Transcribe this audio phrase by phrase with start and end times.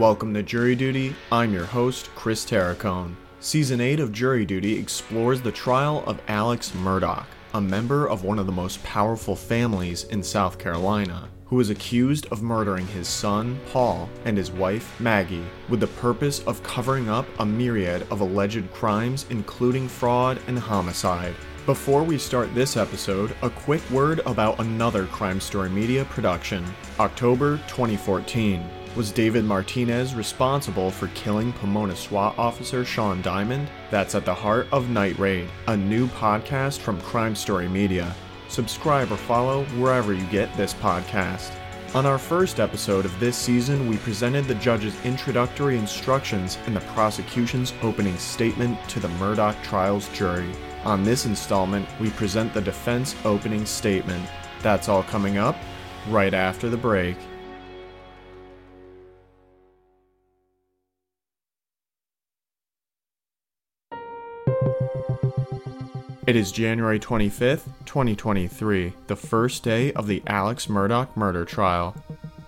[0.00, 1.14] Welcome to Jury Duty.
[1.30, 3.14] I'm your host, Chris Terracone.
[3.40, 8.38] Season 8 of Jury Duty explores the trial of Alex Murdaugh, a member of one
[8.38, 13.60] of the most powerful families in South Carolina, who is accused of murdering his son,
[13.70, 18.72] Paul, and his wife, Maggie, with the purpose of covering up a myriad of alleged
[18.72, 21.34] crimes, including fraud and homicide.
[21.66, 26.64] Before we start this episode, a quick word about another Crime Story Media production.
[26.98, 28.64] October 2014.
[28.96, 33.70] Was David Martinez responsible for killing Pomona SWAT officer Shaun Diamond?
[33.88, 38.12] That's at the heart of Night Raid, a new podcast from Crime Story Media.
[38.48, 41.52] Subscribe or follow wherever you get this podcast.
[41.94, 46.80] On our first episode of this season, we presented the judge's introductory instructions and the
[46.80, 50.50] prosecution's opening statement to the Murdaugh trial's jury.
[50.84, 54.28] On this installment, we present the defense opening statement.
[54.62, 55.56] That's all coming up
[56.08, 57.16] right after the break.
[66.30, 71.92] It is January 25th, 2023, the first day of the Alex Murdaugh murder trial.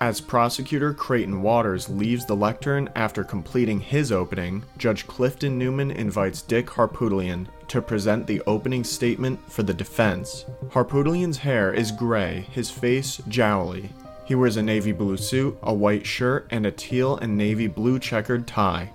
[0.01, 6.43] As prosecutor Creighton Waters leaves the lectern after completing his opening, Judge Clifton Newman invites
[6.43, 10.45] Dick Harpootlian to present the opening statement for the defense.
[10.69, 13.91] Harpootlian's hair is gray, his face jowly.
[14.25, 17.99] He wears a navy blue suit, a white shirt, and a teal and navy blue
[17.99, 18.93] checkered tie.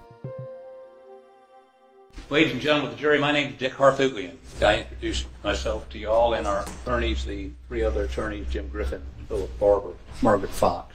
[2.30, 4.36] Ladies and gentlemen of the jury, my name is Dick Harpootlian.
[4.61, 9.02] I introduce myself to you all and our attorneys, the three other attorneys, Jim Griffin,
[9.30, 10.94] Philip Barber, Margaret Fox.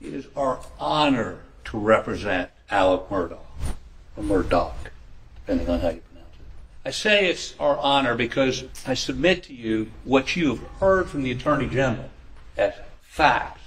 [0.00, 3.38] It is our honor to represent Alec Murdaugh,
[4.16, 4.90] or Murdoch,
[5.36, 6.46] depending on how you pronounce it.
[6.84, 11.22] I say it's our honor because I submit to you what you have heard from
[11.22, 12.10] the Attorney General
[12.56, 13.62] as facts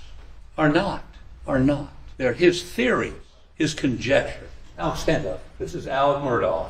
[0.58, 1.06] are not,
[1.48, 1.94] are not.
[2.18, 3.14] They're his theories,
[3.56, 4.50] his conjecture.
[4.78, 5.42] Now stand up.
[5.58, 6.68] This is Alec Murdaugh.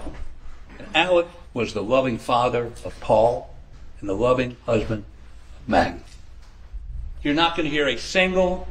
[0.79, 3.53] And Alec was the loving father of Paul
[3.99, 5.05] and the loving husband
[5.61, 6.03] of Maggie.
[7.21, 8.67] You're not going to hear a single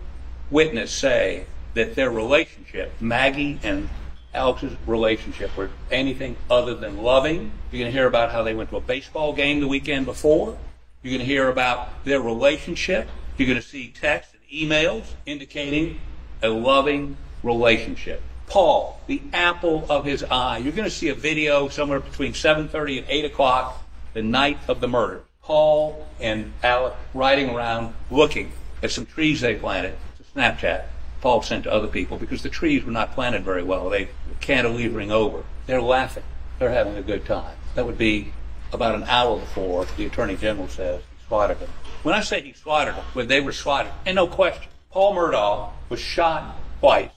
[0.51, 3.89] witness say that their relationship, Maggie and
[4.33, 7.51] Alex's relationship, were anything other than loving.
[7.71, 10.57] You're going to hear about how they went to a baseball game the weekend before.
[11.03, 13.09] You're going to hear about their relationship.
[13.37, 16.01] You're going to see texts and emails indicating
[16.43, 18.23] a loving relationship.
[18.47, 20.59] Paul, the apple of his eye.
[20.59, 23.83] You're going to see a video somewhere between 7:30 and 8 o'clock
[24.13, 25.23] the night of the murder.
[25.43, 28.53] Paul and Alec riding around looking
[28.83, 29.95] at some trees they planted.
[30.19, 30.85] It's a Snapchat.
[31.21, 33.89] Paul sent to other people because the trees were not planted very well.
[33.91, 35.43] They were cantilevering over.
[35.67, 36.25] They're laughing.
[36.59, 37.57] They're having a good time.
[37.75, 38.33] That would be
[38.73, 41.71] about an hour before the Attorney General says he swatted them.
[42.03, 45.71] When I say he swatted them, when they were swatted, and no question, Paul Murdaugh
[45.89, 47.11] was shot twice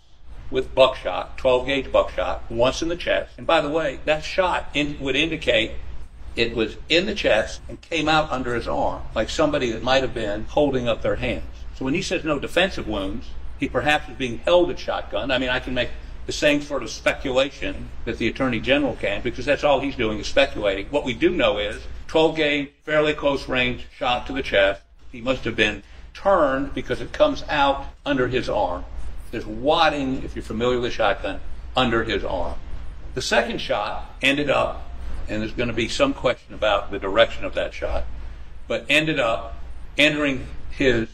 [0.49, 3.33] with buckshot, 12 gauge buckshot, once in the chest.
[3.37, 5.71] And by the way, that shot in, would indicate
[6.35, 10.03] it was in the chest and came out under his arm, like somebody that might
[10.03, 11.43] have been holding up their hands.
[11.75, 13.27] So when he says no defensive wounds,
[13.59, 15.31] he perhaps was being held at shotgun.
[15.31, 15.89] I mean, I can make
[16.27, 20.19] the same sort of speculation that the Attorney General can, because that's all he's doing
[20.19, 20.87] is speculating.
[20.87, 24.81] What we do know is 12 gauge, fairly close range shot to the chest.
[25.11, 25.83] He must have been
[26.13, 28.85] turned because it comes out under his arm.
[29.31, 31.39] There's wadding, if you're familiar with a shotgun,
[31.75, 32.55] under his arm.
[33.13, 34.89] The second shot ended up,
[35.27, 38.05] and there's going to be some question about the direction of that shot,
[38.67, 39.57] but ended up
[39.97, 41.09] entering his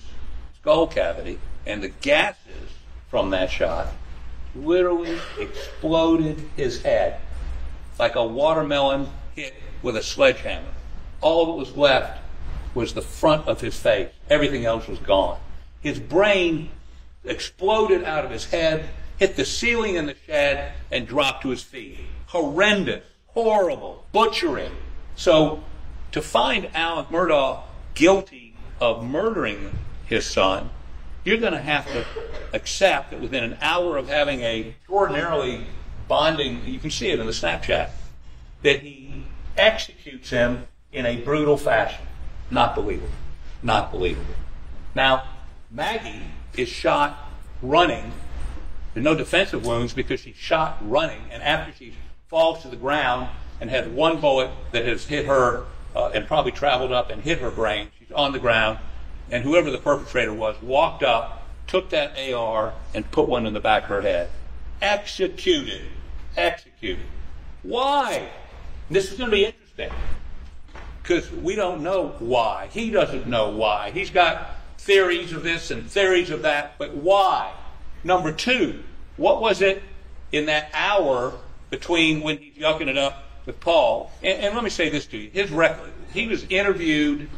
[0.60, 2.70] skull cavity, and the gases
[3.10, 3.88] from that shot
[4.56, 7.20] literally exploded his head
[8.00, 10.74] like a watermelon hit with a sledgehammer.
[11.22, 12.22] All that was left
[12.76, 14.10] was the front of his face.
[14.30, 15.40] Everything else was gone.
[15.82, 16.70] His brain
[17.26, 21.64] exploded out of his head, hit the ceiling in the shed, and dropped to his
[21.64, 22.00] feet.
[22.28, 24.72] Horrendous, horrible, butchering.
[25.16, 25.64] So
[26.12, 27.62] to find Alec Murdaugh
[27.94, 30.70] guilty of murdering his son,
[31.24, 32.06] you're going to have to
[32.52, 35.66] accept that within an hour of having a extraordinarily
[36.08, 37.90] bonding, you can see it in the Snapchat,
[38.62, 39.26] that he
[39.58, 42.06] executes him in a brutal fashion.
[42.52, 43.10] Not believable.
[43.62, 44.36] Not believable.
[44.94, 45.24] Now,
[45.74, 46.22] Maggie
[46.56, 47.32] is shot
[47.64, 48.12] running.
[48.94, 51.96] There's no defensive wounds because she's shot running, and after she
[52.28, 53.30] falls to the ground
[53.60, 55.66] and has one bullet that has hit her
[55.96, 58.78] uh, and probably traveled up and hit her brain, she's on the ground,
[59.32, 63.60] and whoever the perpetrator was walked up, took that AR, and put one in the
[63.60, 64.30] back of her head.
[64.80, 65.82] Executed.
[66.38, 67.06] Executed.
[67.64, 68.30] Why?
[68.92, 69.90] This is going to be interesting
[71.02, 72.70] because we don't know why.
[72.72, 73.90] He doesn't know why.
[73.90, 74.52] He's got
[74.84, 77.54] theories of this and theories of that, but why?
[78.04, 78.84] Number two,
[79.16, 79.82] What was it
[80.32, 81.34] in that hour
[81.70, 84.12] between when he's yucking it up with Paul?
[84.22, 85.30] And, and let me say this to you.
[85.30, 87.30] His record, he was interviewed.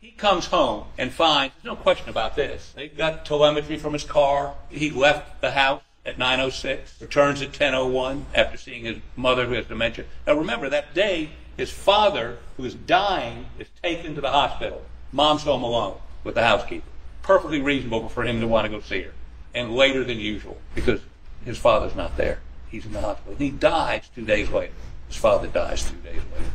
[0.00, 2.72] He comes home and finds, there's no question about this.
[2.74, 4.54] They got telemetry from his car.
[4.70, 9.66] He left the house at 9.06, returns at 10.01 after seeing his mother who has
[9.66, 10.04] dementia.
[10.26, 14.82] Now remember, that day, his father, who is dying, is taken to the hospital.
[15.12, 16.88] Mom's home alone with the housekeeper.
[17.24, 19.12] Perfectly reasonable for him to want to go see her.
[19.54, 21.00] And later than usual, because
[21.44, 22.38] his father's not there.
[22.70, 23.34] He's in the hospital.
[23.36, 24.72] He dies two days later.
[25.08, 26.50] His father dies two days later.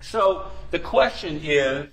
[0.00, 1.88] So the question is,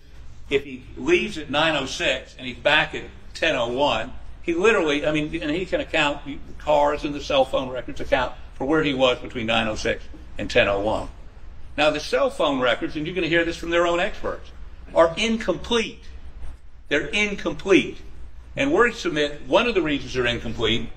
[0.50, 4.12] if he leaves at 9.06 and he's back at 10.01,
[4.44, 8.02] he literally, I mean, and he can account, the cars and the cell phone records
[8.02, 10.00] account for where he was between 9.06
[10.38, 11.10] and 10.01.
[11.78, 14.52] Now, the cell phone records, and you're going to hear this from their own experts,
[14.94, 16.04] are incomplete.
[16.90, 17.98] They're incomplete.
[18.56, 20.90] And we submit one of the reasons they're incomplete.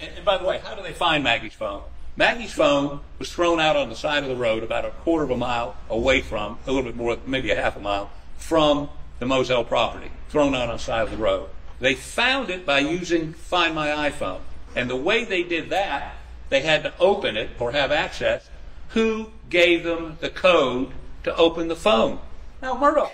[0.00, 1.82] And by the way, how do they find Maggie's phone?
[2.16, 5.30] Maggie's phone was thrown out on the side of the road about a quarter of
[5.30, 8.88] a mile away from, a little bit more, maybe a half a mile, from
[9.18, 11.48] the Moselle property, thrown out on the side of the road.
[11.80, 14.40] They found it by using Find My iPhone.
[14.76, 16.14] And the way they did that,
[16.48, 18.48] they had to open it or have access.
[18.90, 20.92] Who gave them the code
[21.24, 22.20] to open the phone?
[22.62, 23.12] Now, Murdoch.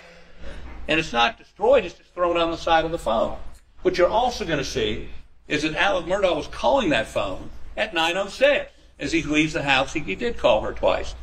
[0.87, 3.37] And it's not destroyed, it's just thrown on the side of the phone.
[3.81, 5.09] What you're also going to see
[5.47, 8.67] is that Alex Murdaugh was calling that phone at 9.06.
[8.99, 11.15] As he leaves the house, he, he did call her twice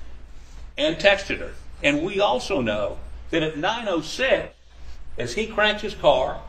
[0.77, 1.53] and texted her.
[1.83, 2.99] And we also know
[3.31, 4.49] that at 9.06,
[5.17, 6.41] as he cranked his car,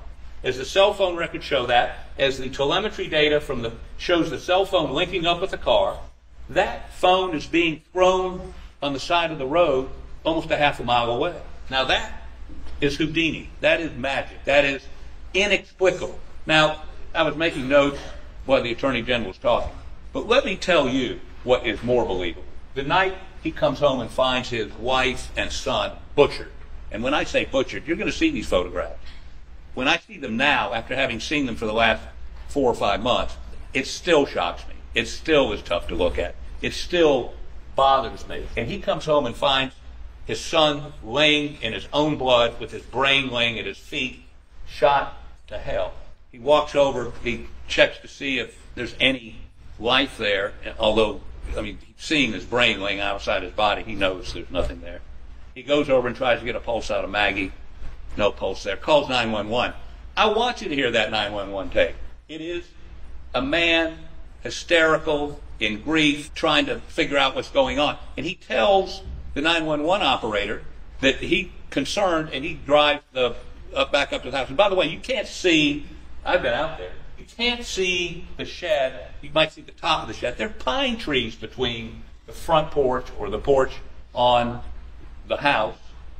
[0.43, 4.39] as the cell phone records show that, as the telemetry data from the shows the
[4.39, 5.99] cell phone linking up with the car,
[6.49, 9.89] that phone is being thrown on the side of the road
[10.23, 11.39] almost a half a mile away.
[11.69, 12.23] Now that
[12.81, 13.49] is Houdini.
[13.61, 14.45] That is magic.
[14.45, 14.81] That is
[15.33, 16.19] inexplicable.
[16.45, 16.83] Now,
[17.13, 17.99] I was making notes
[18.45, 19.71] while the Attorney General was talking.
[20.13, 22.45] But let me tell you what is more believable.
[22.75, 26.51] The night he comes home and finds his wife and son butchered.
[26.91, 28.99] And when I say butchered, you're going to see these photographs.
[29.75, 32.01] When I see them now, after having seen them for the last
[32.47, 33.37] four or five months,
[33.73, 34.75] it still shocks me.
[34.95, 36.35] It still is tough to look at.
[36.61, 37.33] It still
[37.75, 38.47] bothers me.
[38.57, 39.75] And he comes home and finds
[40.25, 44.23] his son laying in his own blood with his brain laying at his feet,
[44.67, 45.18] shot
[45.49, 45.93] to hell.
[46.31, 49.37] He walks over, he checks to see if there's any
[49.79, 51.21] life there, although,
[51.57, 55.01] I mean, seeing his brain laying outside his body, he knows there's nothing there.
[55.55, 57.51] He goes over and tries to get a pulse out of Maggie.
[58.15, 58.77] No pulse there.
[58.77, 59.75] Calls 911.
[60.15, 61.95] I want you to hear that 911 tape.
[62.27, 62.65] It is
[63.33, 63.97] a man
[64.41, 67.97] hysterical, in grief, trying to figure out what's going on.
[68.15, 69.03] And he tells
[69.33, 70.63] the 911 operator
[71.01, 73.35] that he concerned and he drives the
[73.75, 74.47] up back up to the house.
[74.47, 75.85] And by the way, you can't see.
[76.25, 76.91] I've been out there.
[77.17, 79.07] You can't see the shed.
[79.21, 80.37] You might see the top of the shed.
[80.37, 83.73] There are pine trees between the front porch or the porch
[84.13, 84.61] on
[85.27, 85.77] the house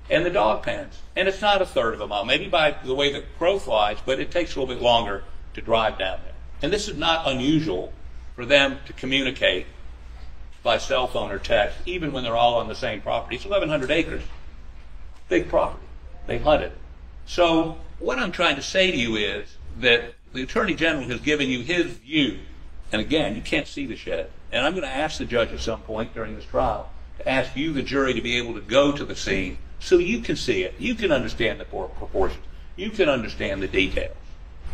[0.09, 0.99] and the dog pens.
[1.15, 3.97] And it's not a third of a mile, maybe by the way the crow flies,
[4.05, 5.23] but it takes a little bit longer
[5.53, 6.33] to drive down there.
[6.61, 7.93] And this is not unusual
[8.35, 9.65] for them to communicate
[10.63, 13.35] by cell phone or text, even when they're all on the same property.
[13.35, 14.23] It's 1,100 acres.
[15.29, 15.85] Big property.
[16.27, 16.71] They hunted.
[17.29, 21.47] So what I'm trying to say to you is that the Attorney General has given
[21.47, 22.39] you his view.
[22.91, 24.31] And again, you can't see the shed.
[24.51, 27.55] And I'm going to ask the judge at some point during this trial to ask
[27.55, 30.63] you, the jury, to be able to go to the scene so you can see
[30.63, 30.73] it.
[30.79, 32.43] You can understand the proportions.
[32.75, 34.17] You can understand the details.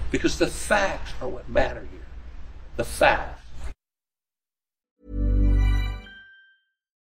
[0.10, 2.08] Because the facts are what matter here.
[2.78, 3.45] The facts.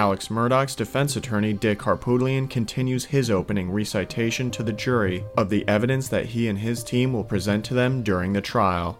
[0.00, 5.62] Alex Murdaugh's defense attorney Dick Harpootlian continues his opening recitation to the jury of the
[5.68, 8.98] evidence that he and his team will present to them during the trial.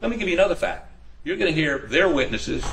[0.00, 0.92] Let me give you another fact.
[1.24, 2.64] You're going to hear their witnesses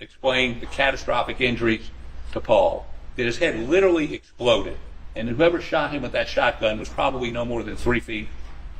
[0.00, 1.90] explain the catastrophic injuries
[2.32, 4.78] to Paul, that his head literally exploded,
[5.14, 8.28] and whoever shot him with that shotgun was probably no more than three feet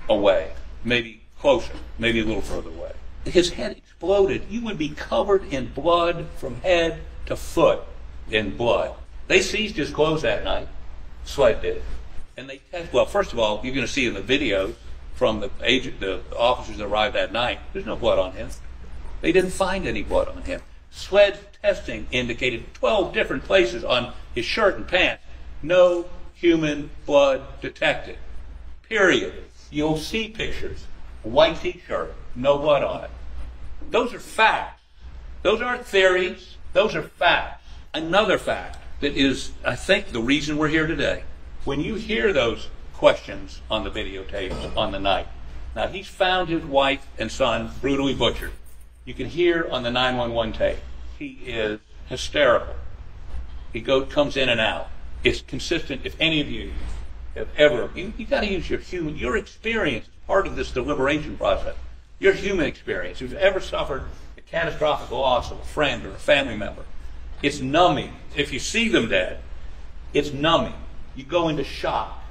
[0.08, 0.52] away,
[0.82, 2.92] maybe closer, maybe a little further away
[3.24, 7.80] his head exploded, you would be covered in blood from head to foot
[8.30, 8.94] in blood.
[9.28, 10.68] They seized his clothes that night.
[11.24, 11.82] SLED did.
[12.36, 14.74] And they test, well, first of all, you're going to see in the videos
[15.14, 18.48] from the agent, the officers that arrived that night, there's no blood on him.
[19.20, 20.62] They didn't find any blood on him.
[20.90, 25.22] SLED testing indicated 12 different places on his shirt and pants.
[25.62, 28.18] No human blood detected.
[28.88, 29.44] Period.
[29.70, 30.86] You'll see pictures.
[31.22, 33.10] White t-shirt, no blood on it.
[33.90, 34.82] Those are facts.
[35.42, 36.56] Those aren't theories.
[36.72, 37.64] Those are facts.
[37.94, 41.24] Another fact that is, I think, the reason we're here today.
[41.64, 45.26] When you hear those questions on the videotapes on the night,
[45.74, 48.52] now he's found his wife and son brutally butchered.
[49.04, 50.78] You can hear on the 911 tape.
[51.18, 52.74] He is hysterical.
[53.72, 54.88] He go, comes in and out.
[55.24, 56.02] It's consistent.
[56.04, 56.72] If any of you
[57.34, 61.36] have ever, you, you got to use your human, your experience part of this deliberation
[61.36, 61.74] process.
[62.18, 63.20] Your human experience.
[63.20, 64.04] You've ever suffered
[64.38, 66.84] a catastrophic loss of a friend or a family member,
[67.42, 68.12] it's numbing.
[68.36, 69.40] If you see them dead,
[70.14, 70.74] it's numbing.
[71.16, 72.22] You go into shock.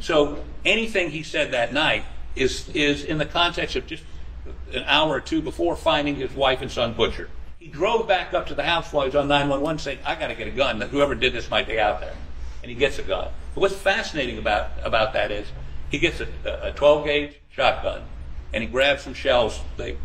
[0.00, 4.04] So anything he said that night is is in the context of just
[4.72, 7.28] an hour or two before finding his wife and son butchered.
[7.58, 10.28] He drove back up to the house while he was on 911 saying, I got
[10.28, 10.80] to get a gun.
[10.80, 12.14] Whoever did this might be out there.
[12.62, 13.28] And he gets a gun.
[13.54, 15.46] But what's fascinating about, about that is
[15.92, 16.26] he gets a,
[16.62, 18.02] a 12 gauge shotgun
[18.52, 19.60] and he grabs some shells.
[19.76, 19.96] They,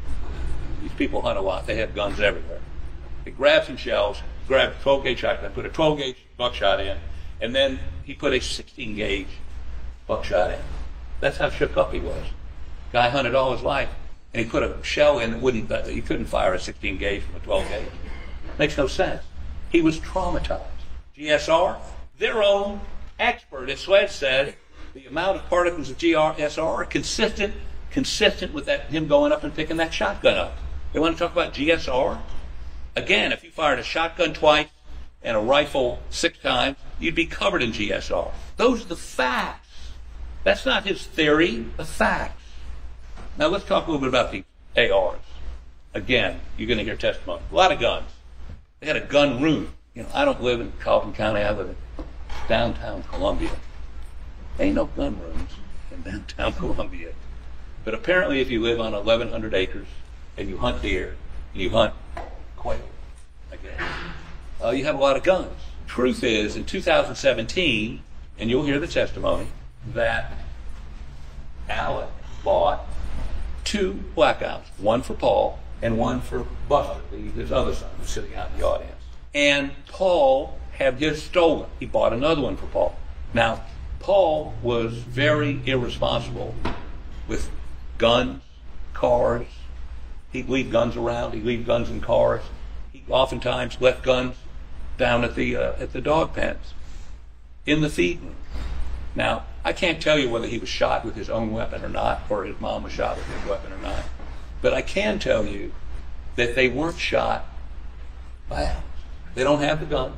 [0.82, 1.66] these people hunt a lot.
[1.66, 2.60] They have guns everywhere.
[3.24, 6.98] He grabs some shells, grabbed a 12 gauge shotgun, put a 12 gauge buckshot in,
[7.42, 9.28] and then he put a 16 gauge
[10.08, 10.60] buckshot in.
[11.22, 12.26] That's how shook up he was.
[12.92, 13.90] Guy hunted all his life,
[14.34, 15.88] and he put a shell in that wouldn't.
[15.88, 17.88] He couldn't fire a 16 gauge from a 12 gauge.
[18.60, 19.24] Makes no sense.
[19.70, 20.64] He was traumatized.
[21.18, 21.78] GSR,
[22.20, 22.82] their own
[23.20, 24.56] expert at SLED said
[24.98, 27.54] the amount of particles of GSR are consistent,
[27.92, 30.58] consistent with that him going up and picking that shotgun up.
[30.92, 32.20] They want to talk about GSR.
[32.96, 34.70] Again, if you fired a shotgun twice
[35.22, 38.32] and a rifle six times, you'd be covered in GSR.
[38.56, 39.68] Those are the facts.
[40.44, 42.42] That's not his theory, the facts.
[43.38, 44.44] Now let's talk a little bit about the
[44.92, 45.20] ARs.
[45.94, 47.44] Again, you're going to hear testimony.
[47.52, 48.10] A lot of guns.
[48.80, 49.74] They had a gun room.
[49.94, 51.42] You know, I don't live in Colleton County.
[51.42, 52.06] I live in
[52.48, 53.52] downtown Columbia.
[54.60, 55.52] Ain't no gun rooms
[55.92, 57.14] in downtown Columbia.
[57.84, 59.88] But apparently, if you live on 1,100 acres
[60.36, 61.16] and you hunt deer
[61.54, 61.94] and you hunt
[62.56, 62.80] quail,
[63.52, 63.80] again,
[64.64, 65.54] uh, you have a lot of guns.
[65.86, 68.02] Truth is, in 2017,
[68.40, 69.48] and you'll hear the testimony,
[69.94, 70.34] that
[71.70, 72.10] Alec
[72.44, 72.86] bought
[73.64, 77.02] two blackouts, one for Paul and one for Buster,
[77.36, 78.94] his other son, who's sitting out in the audience.
[79.34, 81.70] And Paul had his stolen.
[81.80, 82.98] He bought another one for Paul.
[83.34, 83.64] Now,
[84.08, 86.56] Paul was very irresponsible
[87.28, 87.52] with
[87.98, 88.42] guns,
[88.94, 89.48] cars.
[90.32, 91.34] He'd leave guns around.
[91.34, 92.42] He'd leave guns in cars.
[92.94, 94.38] He oftentimes left guns
[94.98, 96.74] down at the uh, at the dog pens
[97.66, 98.22] in the feed.
[99.14, 102.22] Now, I can't tell you whether he was shot with his own weapon or not,
[102.30, 104.06] or his mom was shot with his weapon or not.
[104.62, 105.74] But I can tell you
[106.38, 107.46] that they weren't shot
[108.48, 108.74] by.
[109.36, 110.16] They don't have the guns.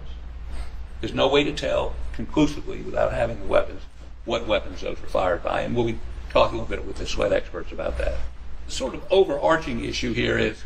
[1.02, 3.82] There's no way to tell conclusively without having the weapons
[4.26, 5.62] what weapons those were fired by.
[5.62, 6.00] And we'll be
[6.30, 8.16] talking a little bit with the SLED experts about that.
[8.66, 10.64] The sort of overarching issue here is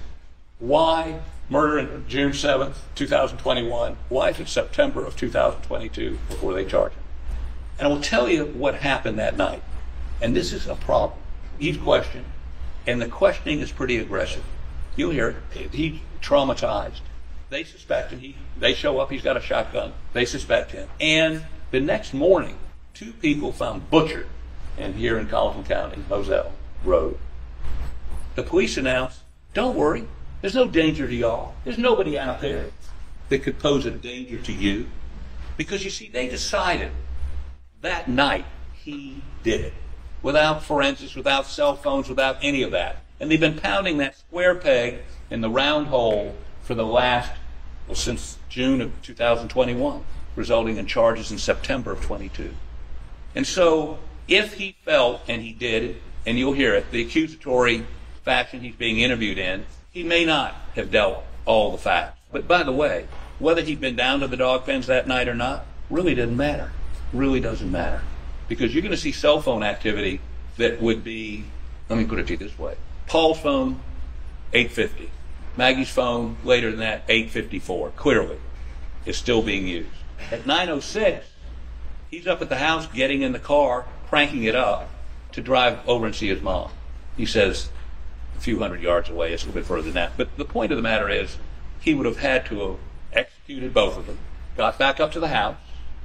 [0.57, 1.19] why
[1.49, 3.97] murder in June 7th, 2021?
[4.09, 7.03] Why is it September of 2022 before they charge him?
[7.77, 9.61] And I will tell you what happened that night.
[10.21, 11.19] And this is a problem.
[11.59, 12.25] He's questioned,
[12.87, 14.43] and the questioning is pretty aggressive.
[14.95, 15.71] You'll hear it.
[15.71, 17.01] He's traumatized.
[17.53, 18.19] They suspect him.
[18.19, 19.11] He, they show up.
[19.11, 19.93] He's got a shotgun.
[20.13, 20.89] They suspect him.
[20.99, 22.57] And the next morning,
[22.95, 24.25] two people found butchered
[24.75, 26.51] and here in Colleton County, Moselle
[26.83, 27.19] Road.
[28.33, 29.19] The police announced,
[29.53, 30.07] don't worry,
[30.41, 31.53] there's no danger to y'all.
[31.63, 32.71] There's nobody out there
[33.29, 34.87] that could pose a danger to you.
[35.55, 36.91] Because you see, they decided
[37.81, 39.73] that night he did it.
[40.23, 43.03] Without forensics, without cell phones, without any of that.
[43.19, 47.31] And they've been pounding that square peg in the round hole for the last,
[47.87, 50.03] well, since June of 2021,
[50.35, 52.53] resulting in charges in September of 22.
[53.35, 57.85] And so, if he felt, and he did, and you'll hear it, the accusatory
[58.23, 62.19] fashion he's being interviewed in, he may not have dealt all the facts.
[62.31, 63.07] But by the way,
[63.39, 66.71] whether he'd been down to the dog pens that night or not really didn't matter.
[67.11, 68.01] Really doesn't matter.
[68.47, 70.19] Because you're going to see cell phone activity
[70.57, 71.45] that would be,
[71.89, 72.75] let me put it to you this way.
[73.07, 73.79] Paul's phone,
[74.53, 75.11] 850.
[75.55, 77.91] Maggie's phone, later than that, 854.
[77.91, 78.37] Clearly,
[79.05, 79.89] is still being used.
[80.31, 81.25] At 906,
[82.09, 84.89] he's up at the house getting in the car, cranking it up
[85.33, 86.71] to drive over and see his mom.
[87.17, 87.69] He says,
[88.37, 89.33] a few hundred yards away.
[89.33, 90.17] It's a little bit further than that.
[90.17, 91.37] But the point of the matter is,
[91.79, 92.77] he would have had to have
[93.11, 94.17] executed both of them.
[94.55, 95.57] Got back up to the house,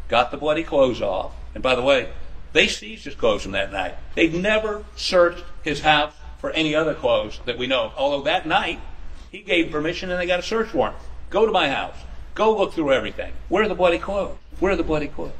[0.08, 1.32] got the bloody clothes off.
[1.54, 2.10] And by the way,
[2.52, 3.94] they seized his clothes from that night.
[4.14, 7.92] They've never searched his house for any other clothes that we know of.
[7.96, 8.80] Although that night,
[9.30, 10.97] he gave permission and they got a search warrant.
[11.30, 11.97] Go to my house.
[12.35, 13.32] Go look through everything.
[13.49, 14.37] Where are the bloody clothes?
[14.61, 15.32] Where are the bloody clothes?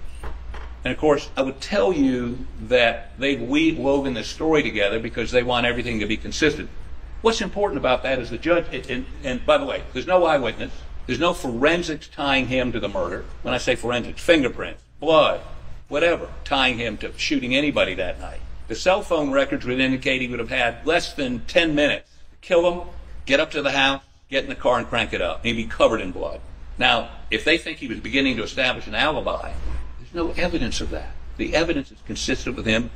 [0.85, 5.43] And of course, I would tell you that they've woven this story together because they
[5.43, 6.71] want everything to be consistent.
[7.21, 10.73] What's important about that is the judge, and, and by the way, there's no eyewitness.
[11.07, 13.25] There's no forensics tying him to the murder.
[13.43, 15.41] When I say forensics, fingerprints, blood,
[15.89, 18.41] whatever, tying him to shooting anybody that night.
[18.69, 22.37] The cell phone records would indicate he would have had less than 10 minutes to
[22.47, 22.89] kill him,
[23.29, 25.45] get up to the house, get in the car and crank it up.
[25.45, 26.41] He'd be covered in blood.
[26.79, 29.53] Now, if they think he was beginning to establish an alibi,
[29.99, 31.11] there's no evidence of that.
[31.37, 32.91] The evidence is consistent with him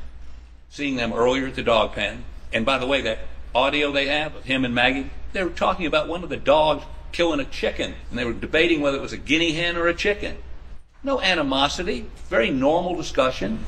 [0.70, 2.24] seeing them earlier at the dog pen.
[2.50, 3.18] And by the way, that
[3.54, 6.84] audio they have of him and Maggie, they were talking about one of the dogs
[7.12, 9.94] killing a chicken, and they were debating whether it was a guinea hen or a
[9.94, 10.38] chicken.
[11.02, 13.66] No animosity, very normal discussion.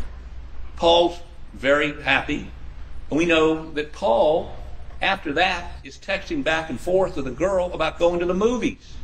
[0.76, 1.21] Paul's
[1.52, 2.50] very happy.
[3.11, 4.56] And we know that Paul,
[5.04, 8.94] after that, is texting back and forth with a girl about going to the movies.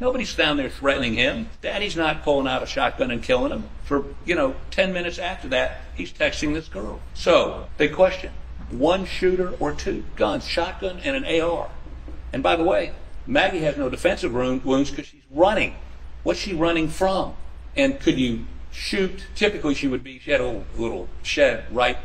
[0.00, 1.50] Nobody's down there threatening him.
[1.60, 3.64] Daddy's not pulling out a shotgun and killing him.
[3.84, 7.00] For, you know, 10 minutes after that, he's texting this girl.
[7.12, 8.32] So, big question.
[8.70, 11.68] One shooter or two guns, shotgun and an AR.
[12.32, 12.92] And by the way,
[13.26, 15.74] Maggie has no defensive wounds because she's running.
[16.22, 17.34] What's she running from?
[17.76, 19.26] And could you shoot?
[19.34, 21.98] Typically, she would be, she had a little shed right,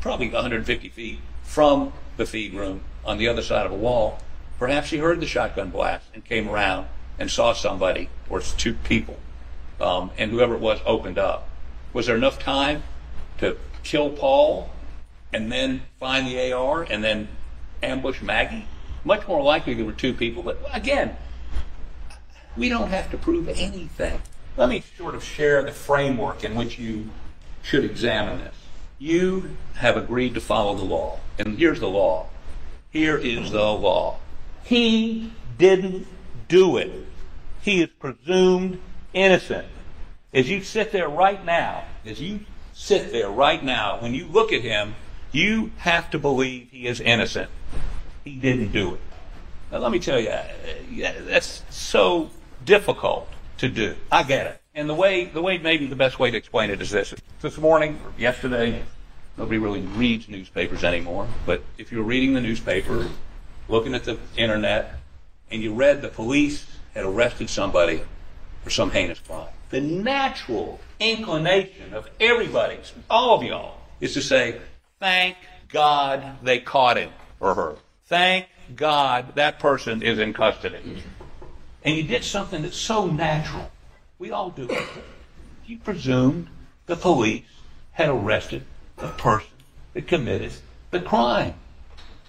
[0.00, 4.18] probably 150 feet from the feed room on the other side of a wall.
[4.58, 6.86] Perhaps he heard the shotgun blast and came around
[7.18, 9.18] and saw somebody or two people,
[9.80, 11.48] um, and whoever it was opened up.
[11.92, 12.82] Was there enough time
[13.38, 14.70] to kill Paul
[15.32, 17.28] and then find the AR and then
[17.82, 18.66] ambush Maggie?
[19.04, 21.16] Much more likely there were two people, but again,
[22.56, 24.20] we don't have to prove anything.
[24.56, 27.10] Let me sort of share the framework in which you
[27.62, 28.54] should examine this.
[28.98, 32.28] You have agreed to follow the law, and here's the law.
[32.92, 34.18] Here is the law.
[34.64, 36.06] He didn't
[36.48, 36.92] do it.
[37.62, 38.80] He is presumed
[39.14, 39.66] innocent.
[40.34, 42.40] As you sit there right now, as you
[42.74, 44.94] sit there right now, when you look at him,
[45.30, 47.50] you have to believe he is innocent.
[48.24, 49.00] He didn't do it.
[49.70, 50.34] Now, let me tell you,
[51.26, 52.30] that's so
[52.64, 53.28] difficult
[53.58, 53.94] to do.
[54.10, 54.60] I get it.
[54.74, 57.14] And the way, the way, maybe the best way to explain it is this.
[57.40, 58.82] This morning, yesterday,
[59.36, 63.08] nobody really reads newspapers anymore, but if you're reading the newspaper,
[63.68, 64.94] looking at the internet,
[65.50, 68.02] and you read the police had arrested somebody
[68.62, 74.60] for some heinous crime, the natural inclination of everybody, all of y'all, is to say,
[75.00, 75.36] thank
[75.68, 77.76] God they caught him or her.
[78.06, 81.02] Thank God that person is in custody.
[81.84, 83.70] And you did something that's so natural.
[84.18, 84.88] We all do it.
[85.66, 86.48] You presumed
[86.86, 87.44] the police
[87.92, 88.64] had arrested
[89.02, 89.50] the person
[89.94, 90.52] that committed
[90.90, 91.54] the crime.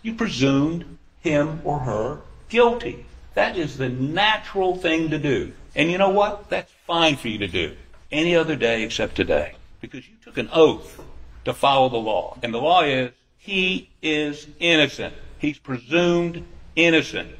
[0.01, 3.05] You presumed him or her guilty.
[3.35, 5.53] That is the natural thing to do.
[5.75, 6.49] And you know what?
[6.49, 7.75] That's fine for you to do
[8.11, 9.55] any other day except today.
[9.81, 11.01] Because you took an oath
[11.45, 12.37] to follow the law.
[12.43, 15.13] And the law is, he is innocent.
[15.39, 16.43] He's presumed
[16.75, 17.31] innocent.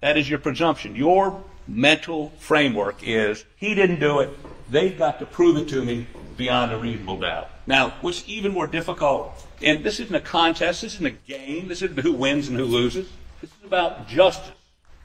[0.00, 0.94] That is your presumption.
[0.94, 4.30] Your mental framework is he didn't do it.
[4.70, 7.50] They've got to prove it to me beyond a reasonable doubt.
[7.66, 11.82] Now, what's even more difficult, and this isn't a contest, this isn't a game, this
[11.82, 13.08] isn't who wins and who loses.
[13.40, 14.52] This is about justice.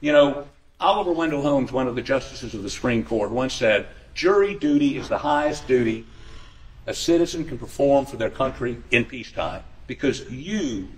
[0.00, 0.46] You know,
[0.80, 4.96] Oliver Wendell Holmes, one of the justices of the Supreme Court, once said, jury duty
[4.96, 6.06] is the highest duty
[6.86, 10.88] a citizen can perform for their country in peacetime because you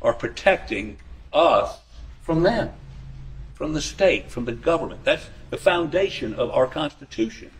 [0.00, 0.98] are protecting
[1.32, 1.80] us
[2.22, 2.72] from them,
[3.54, 5.04] from the state, from the government.
[5.04, 7.50] That's the foundation of our Constitution,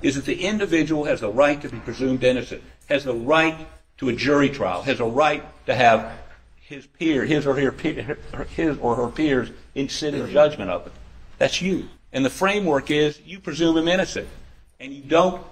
[0.00, 4.08] is that the individual has the right to be presumed innocent, has the right to
[4.08, 6.12] a jury trial, has a right to have
[6.60, 10.92] his peer, his or her, his or her peers in sit in judgment of it.
[11.38, 11.88] That's you.
[12.12, 14.28] And the framework is you presume him innocent.
[14.80, 15.44] And you don't,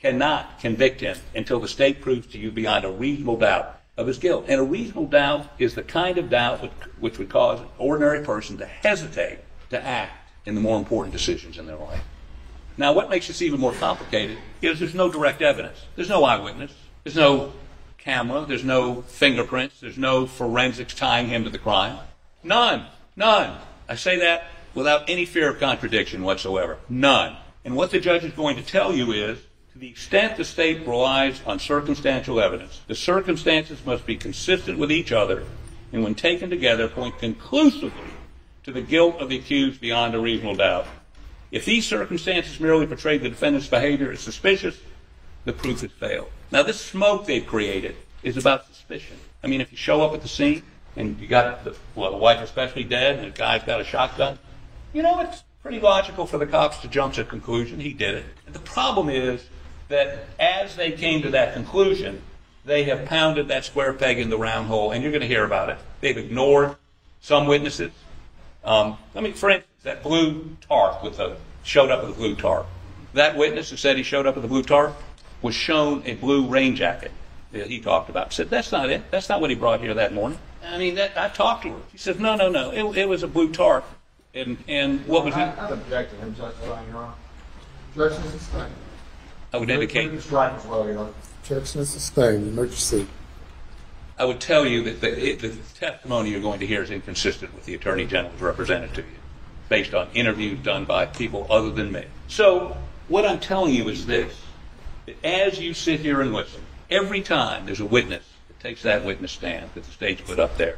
[0.00, 4.18] cannot convict him until the state proves to you beyond a reasonable doubt of his
[4.18, 4.46] guilt.
[4.48, 8.58] And a reasonable doubt is the kind of doubt which would cause an ordinary person
[8.58, 9.38] to hesitate
[9.70, 12.02] to act in the more important decisions in their life.
[12.76, 15.84] Now, what makes this even more complicated is there's no direct evidence.
[15.96, 16.72] There's no eyewitness.
[17.04, 17.52] There's no
[17.98, 18.44] camera.
[18.46, 19.80] There's no fingerprints.
[19.80, 21.98] There's no forensics tying him to the crime.
[22.42, 22.86] None.
[23.16, 23.58] None.
[23.88, 26.78] I say that without any fear of contradiction whatsoever.
[26.88, 27.36] None.
[27.64, 29.38] And what the judge is going to tell you is
[29.72, 34.90] to the extent the state relies on circumstantial evidence, the circumstances must be consistent with
[34.90, 35.44] each other
[35.92, 38.10] and when taken together point conclusively
[38.64, 40.86] to the guilt of the accused beyond a reasonable doubt.
[41.52, 44.80] If these circumstances merely portray the defendant's behavior as suspicious,
[45.44, 46.30] the proof has failed.
[46.50, 49.18] Now, this smoke they've created is about suspicion.
[49.44, 50.62] I mean, if you show up at the scene
[50.96, 54.38] and you got the, well, the wife especially dead and the guy's got a shotgun,
[54.94, 57.80] you know, it's pretty logical for the cops to jump to a conclusion.
[57.80, 58.24] He did it.
[58.50, 59.46] The problem is
[59.88, 62.22] that as they came to that conclusion,
[62.64, 65.44] they have pounded that square peg in the round hole, and you're going to hear
[65.44, 65.78] about it.
[66.00, 66.76] They've ignored
[67.20, 67.92] some witnesses.
[68.64, 72.34] Um, let me, for instance, that blue tarp with the showed up with a blue
[72.34, 72.66] tarp.
[73.14, 74.96] That witness who said he showed up with a blue tarp
[75.42, 77.12] was shown a blue rain jacket
[77.52, 78.32] that he talked about.
[78.32, 79.10] Said that's not it.
[79.10, 80.38] That's not what he brought here that morning.
[80.64, 81.80] I mean, that, I talked to her.
[81.90, 82.70] She said, no, no, no.
[82.70, 83.84] It, it was a blue tarp.
[84.34, 85.58] And and what was I, it?
[85.58, 87.12] I object to him testifying, Your Honor.
[87.90, 88.72] Objection is sustained.
[89.52, 90.08] I would indicate.
[90.08, 91.12] Please strike as well, Your Honor.
[91.42, 92.48] Objection is sustained.
[92.48, 93.06] Emergency.
[94.18, 97.54] I would tell you that the, it, the testimony you're going to hear is inconsistent
[97.54, 99.06] with the Attorney General's represented to you,
[99.72, 102.04] based on interviews done by people other than me.
[102.28, 102.76] So,
[103.08, 104.38] what I'm telling you is this
[105.06, 109.02] that as you sit here and listen, every time there's a witness that takes that
[109.04, 110.76] witness stand that the state's put up there,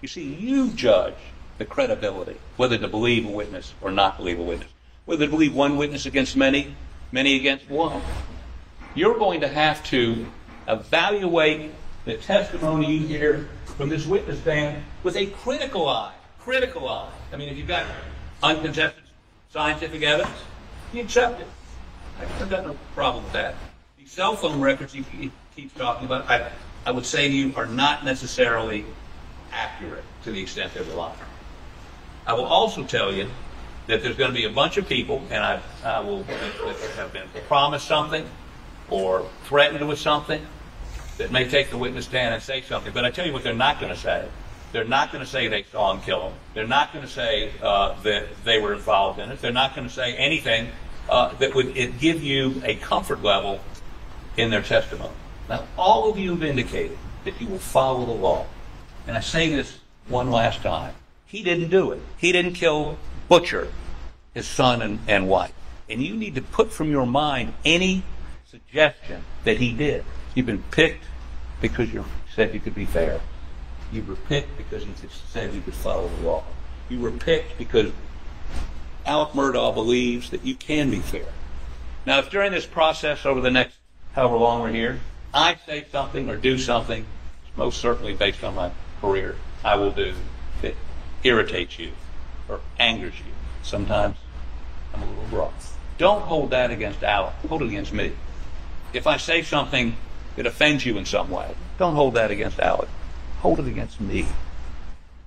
[0.00, 1.16] you see, you judge
[1.58, 4.70] the credibility, whether to believe a witness or not believe a witness,
[5.04, 6.76] whether to believe one witness against many,
[7.10, 8.00] many against one
[8.94, 10.26] you're going to have to
[10.66, 11.70] evaluate
[12.04, 16.12] the testimony you hear from this witness stand with a critical eye.
[16.40, 17.10] Critical eye.
[17.32, 17.86] I mean, if you've got
[18.42, 19.02] uncontested
[19.50, 20.38] scientific evidence,
[20.92, 21.46] he accept it.
[22.20, 23.54] I've got no problem with that.
[23.98, 26.50] The cell phone records he, keep- keep talking about, I,
[26.84, 28.84] I would say to you, are not necessarily
[29.52, 31.20] accurate to the extent they're reliable.
[32.26, 33.28] I will also tell you
[33.86, 37.26] that there's going to be a bunch of people, and I, I will, have been
[37.46, 38.28] promised something
[38.90, 40.46] or threatened with something
[41.16, 42.92] that may take the witness stand and say something.
[42.92, 44.28] But I tell you what they're not going to say.
[44.72, 46.32] They're not going to say they saw him kill him.
[46.54, 49.40] They're not going to say uh, that they were involved in it.
[49.40, 50.68] They're not going to say anything
[51.08, 53.60] uh, that would give you a comfort level
[54.36, 55.14] in their testimony.
[55.48, 58.46] Now, all of you have indicated that you will follow the law.
[59.06, 60.94] And I say this one last time.
[61.26, 62.00] He didn't do it.
[62.16, 63.68] He didn't kill Butcher,
[64.34, 65.52] his son and, and wife.
[65.88, 68.02] And you need to put from your mind any
[68.46, 70.04] suggestion that he did.
[70.34, 71.04] You've been picked
[71.60, 72.04] because you
[72.34, 73.20] said you could be fair.
[73.92, 74.92] You were picked because you
[75.30, 76.44] said you could follow the law.
[76.88, 77.92] You were picked because
[79.06, 81.26] Alec Murdaugh believes that you can be fair.
[82.04, 83.76] Now, if during this process over the next
[84.12, 85.00] however long we're here,
[85.32, 87.06] I say something or do something,
[87.56, 88.70] most certainly based on my
[89.00, 90.14] career, I will do
[90.62, 90.74] that
[91.22, 91.92] irritates you
[92.48, 93.32] or angers you.
[93.62, 94.16] Sometimes
[94.94, 95.76] I'm a little rough.
[95.98, 97.34] Don't hold that against Alec.
[97.48, 98.12] Hold it against me.
[98.92, 99.96] If I say something
[100.36, 102.88] that offends you in some way, don't hold that against Alec.
[103.40, 104.26] Hold it against me.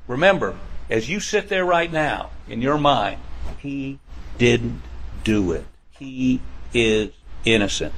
[0.08, 0.58] Remember,
[0.90, 3.20] as you sit there right now, in your mind,
[3.60, 4.00] he
[4.38, 4.82] didn't
[5.24, 5.66] do it.
[5.92, 6.42] He
[6.74, 7.12] is
[7.46, 7.94] innocent.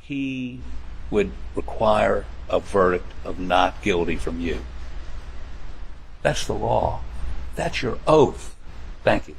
[0.00, 0.60] He
[1.10, 4.58] would require a verdict of not guilty from you.
[6.22, 7.00] That's the law.
[7.54, 8.56] That's your oath.
[9.02, 9.36] Thank you.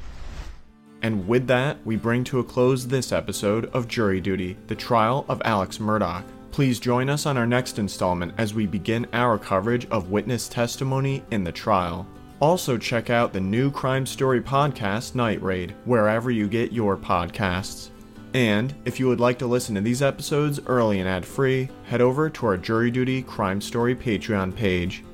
[1.00, 5.24] And with that, we bring to a close this episode of Jury Duty, the trial
[5.28, 6.24] of Alex Murdaugh.
[6.52, 11.24] Please join us on our next installment as we begin our coverage of witness testimony
[11.30, 12.06] in the trial.
[12.40, 17.88] Also, check out the new crime story podcast, Night Raid, wherever you get your podcasts.
[18.34, 22.02] And if you would like to listen to these episodes early and ad free, head
[22.02, 25.04] over to our Jury Duty Crime Story Patreon page.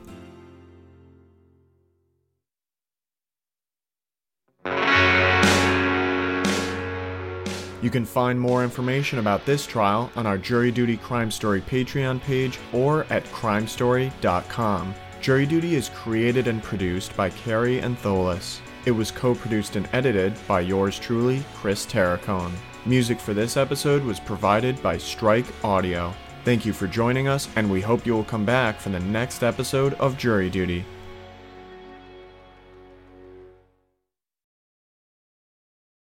[7.89, 12.21] You can find more information about this trial on our Jury Duty Crime Story Patreon
[12.21, 14.95] page or at crimestory.com.
[15.23, 18.61] Jury Duty is created and produced by Kary Antholis.
[18.85, 22.53] It was co produced and edited by yours truly, Chris Terracone.
[22.85, 26.13] Music for this episode was provided by Strike Audio.
[26.45, 29.43] Thank you for joining us, and we hope you will come back for the next
[29.43, 30.85] episode of Jury Duty.